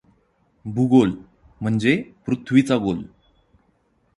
भूगोल 0.65 1.11
म्हणजे 1.61 1.95
पृथ्वीचा 2.25 2.77
गोल. 2.77 3.03